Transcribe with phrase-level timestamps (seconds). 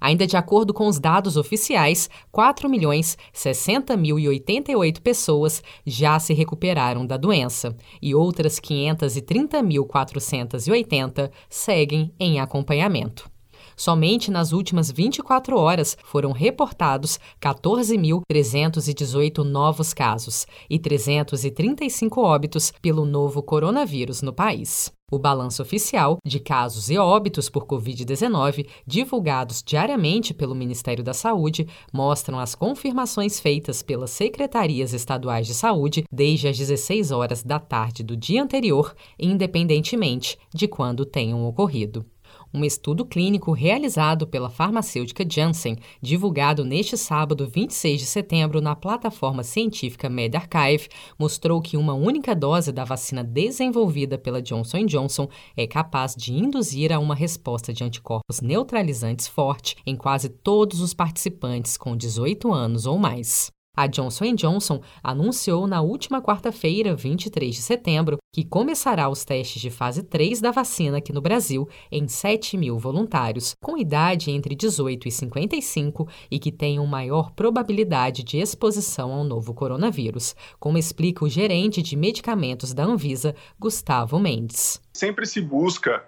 [0.00, 6.18] Ainda de acordo com os dados oficiais, 4 milhões 60 mil e 88 pessoas já
[6.18, 13.30] se recuperaram da doença e outras 530.480 seguem em acompanhamento.
[13.78, 23.40] Somente nas últimas 24 horas foram reportados 14.318 novos casos e 335 óbitos pelo novo
[23.40, 24.92] coronavírus no país.
[25.12, 31.68] O balanço oficial de casos e óbitos por Covid-19, divulgados diariamente pelo Ministério da Saúde,
[31.92, 38.02] mostram as confirmações feitas pelas secretarias estaduais de saúde desde as 16 horas da tarde
[38.02, 42.04] do dia anterior, independentemente de quando tenham ocorrido.
[42.52, 49.42] Um estudo clínico realizado pela farmacêutica Janssen, divulgado neste sábado, 26 de setembro, na plataforma
[49.42, 50.88] científica MedArchive,
[51.18, 56.92] mostrou que uma única dose da vacina desenvolvida pela Johnson Johnson é capaz de induzir
[56.92, 62.86] a uma resposta de anticorpos neutralizantes forte em quase todos os participantes com 18 anos
[62.86, 63.50] ou mais.
[63.78, 69.70] A Johnson Johnson anunciou na última quarta-feira, 23 de setembro, que começará os testes de
[69.70, 75.06] fase 3 da vacina aqui no Brasil em 7 mil voluntários, com idade entre 18
[75.06, 81.28] e 55 e que tenham maior probabilidade de exposição ao novo coronavírus, como explica o
[81.28, 84.80] gerente de medicamentos da Anvisa, Gustavo Mendes.
[84.92, 86.04] Sempre se busca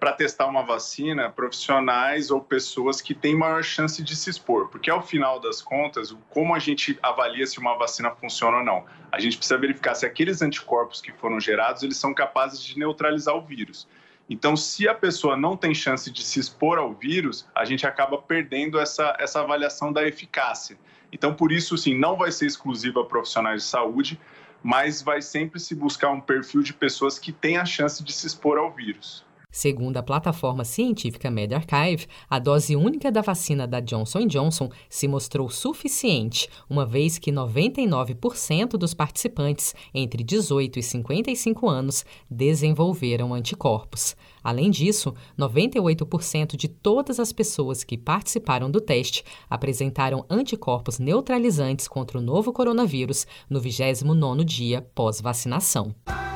[0.00, 4.90] para testar uma vacina profissionais ou pessoas que têm maior chance de se expor, porque
[4.90, 8.86] ao final das contas, como a gente avalia se uma vacina funciona ou não?
[9.12, 13.36] A gente precisa verificar se aqueles anticorpos que foram gerados, eles são capazes de neutralizar
[13.36, 13.86] o vírus.
[14.28, 18.16] Então, se a pessoa não tem chance de se expor ao vírus, a gente acaba
[18.16, 20.78] perdendo essa, essa avaliação da eficácia.
[21.12, 24.18] Então, por isso, sim, não vai ser exclusiva a profissionais de saúde,
[24.62, 28.26] mas vai sempre se buscar um perfil de pessoas que têm a chance de se
[28.26, 29.28] expor ao vírus.
[29.50, 35.50] Segundo a plataforma científica MedArchive, a dose única da vacina da Johnson Johnson se mostrou
[35.50, 44.16] suficiente, uma vez que 99% dos participantes entre 18 e 55 anos desenvolveram anticorpos.
[44.42, 52.18] Além disso, 98% de todas as pessoas que participaram do teste apresentaram anticorpos neutralizantes contra
[52.18, 55.94] o novo coronavírus no 29º dia pós-vacinação.